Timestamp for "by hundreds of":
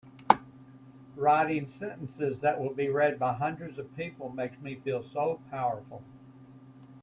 3.19-3.95